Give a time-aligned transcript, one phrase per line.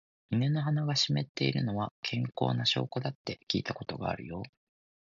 [0.31, 4.41] 犬の鼻が湿っているのは、健康な証拠だって聞いたことあるよ。